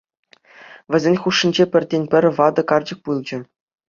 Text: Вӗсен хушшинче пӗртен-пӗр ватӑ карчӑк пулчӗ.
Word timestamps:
Вӗсен 0.91 1.15
хушшинче 1.21 1.63
пӗртен-пӗр 1.71 2.25
ватӑ 2.37 2.63
карчӑк 2.69 2.99
пулчӗ. 3.03 3.37